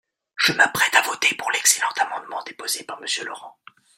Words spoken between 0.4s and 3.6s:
m’apprête à voter pour l’excellent amendement déposé par Monsieur Laurent.